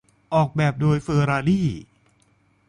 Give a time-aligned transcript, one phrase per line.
[0.03, 1.67] ที่ออกแบบโดยเฟอรารี่